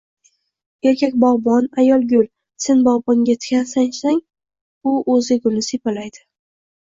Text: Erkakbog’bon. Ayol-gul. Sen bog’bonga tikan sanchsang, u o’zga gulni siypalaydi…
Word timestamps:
Erkakbog’bon. 0.91 1.67
Ayol-gul. 1.83 2.23
Sen 2.65 2.81
bog’bonga 2.87 3.35
tikan 3.45 3.69
sanchsang, 3.73 4.17
u 4.93 4.95
o’zga 5.17 5.37
gulni 5.47 5.65
siypalaydi… 5.69 6.27